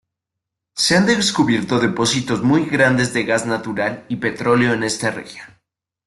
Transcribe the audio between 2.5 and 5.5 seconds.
grandes de gas natural y petróleo en esta región.